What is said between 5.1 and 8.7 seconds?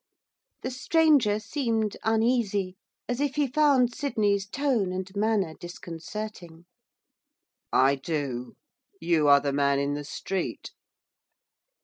manner disconcerting. 'I do.